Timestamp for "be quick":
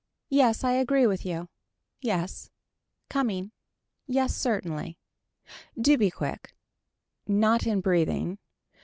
5.95-6.55